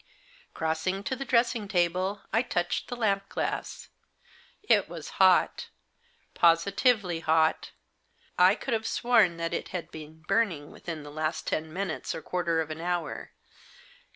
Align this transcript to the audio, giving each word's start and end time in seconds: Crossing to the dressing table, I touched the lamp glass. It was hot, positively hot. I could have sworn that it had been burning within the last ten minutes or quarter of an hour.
Crossing 0.55 1.03
to 1.03 1.15
the 1.15 1.25
dressing 1.25 1.67
table, 1.67 2.23
I 2.33 2.41
touched 2.41 2.87
the 2.87 2.95
lamp 2.95 3.29
glass. 3.29 3.89
It 4.63 4.89
was 4.89 5.09
hot, 5.21 5.69
positively 6.33 7.19
hot. 7.19 7.69
I 8.35 8.55
could 8.55 8.73
have 8.73 8.87
sworn 8.87 9.37
that 9.37 9.53
it 9.53 9.67
had 9.67 9.91
been 9.91 10.23
burning 10.23 10.71
within 10.71 11.03
the 11.03 11.11
last 11.11 11.45
ten 11.45 11.71
minutes 11.71 12.15
or 12.15 12.23
quarter 12.23 12.61
of 12.61 12.71
an 12.71 12.81
hour. 12.81 13.33